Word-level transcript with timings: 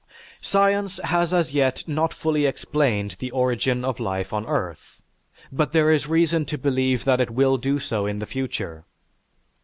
Science 0.41 0.97
has 1.03 1.31
as 1.31 1.53
yet 1.53 1.83
not 1.87 2.11
fully 2.11 2.47
explained 2.47 3.15
the 3.19 3.29
origin 3.29 3.85
of 3.85 3.99
life 3.99 4.33
on 4.33 4.47
earth, 4.47 4.99
but 5.51 5.73
there 5.73 5.91
is 5.91 6.07
reason 6.07 6.43
to 6.43 6.57
believe 6.57 7.05
that 7.05 7.21
it 7.21 7.29
will 7.29 7.55
do 7.55 7.77
so 7.77 8.07
in 8.07 8.17
the 8.17 8.25
future. 8.25 8.83